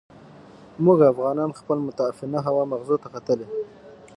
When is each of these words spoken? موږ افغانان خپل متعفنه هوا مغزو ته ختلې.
موږ 0.85 0.99
افغانان 1.11 1.49
خپل 1.59 1.77
متعفنه 1.87 2.39
هوا 2.47 2.63
مغزو 2.71 2.95
ته 3.03 3.07
ختلې. 3.13 3.47